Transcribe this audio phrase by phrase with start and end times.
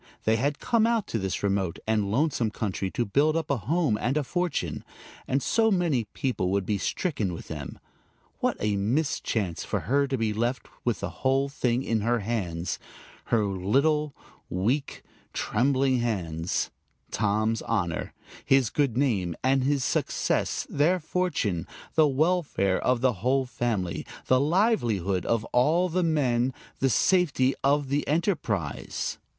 [0.23, 3.99] They had come out to this remote and lonesome country to build up a home
[4.01, 4.83] and a fortune;
[5.27, 7.77] and so many people would be stricken with them!
[8.39, 12.79] What a mischance for her to be left with the whole thing in her hands,
[13.25, 14.15] her little,
[14.49, 15.03] weak,
[15.33, 16.71] trembling hands
[17.11, 18.11] Tom's honor,
[18.43, 24.39] his good name and his success, their fortune, the welfare of the whole family, the
[24.39, 29.19] livelihood of all the men, the safety of the enterprise!